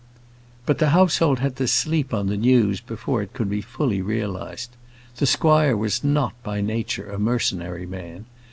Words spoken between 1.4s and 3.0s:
had to sleep on the news